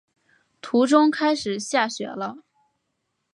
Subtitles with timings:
[0.63, 2.37] 途中开始下雪了